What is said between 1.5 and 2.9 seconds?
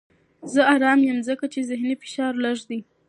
چې ذهني فشار لږ دی.